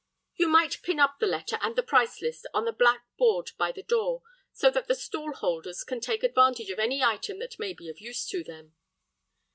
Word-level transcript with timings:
"You 0.35 0.47
might 0.47 0.81
pin 0.81 0.99
up 0.99 1.19
the 1.19 1.27
letter 1.27 1.59
and 1.61 1.75
the 1.75 1.83
price 1.83 2.23
list 2.23 2.47
on 2.55 2.65
the 2.65 2.73
black 2.73 3.05
board 3.19 3.51
by 3.59 3.71
the 3.71 3.83
door, 3.83 4.23
so 4.51 4.71
that 4.71 4.87
the 4.87 4.95
stall 4.95 5.31
holders 5.31 5.83
can 5.83 5.99
take 5.99 6.23
advantage 6.23 6.71
of 6.71 6.79
any 6.79 7.03
item 7.03 7.37
that 7.37 7.59
may 7.59 7.73
be 7.75 7.87
of 7.87 8.01
use 8.01 8.25
to 8.29 8.43
them." 8.43 8.73